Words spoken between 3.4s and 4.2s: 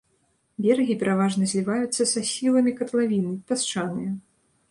пясчаныя.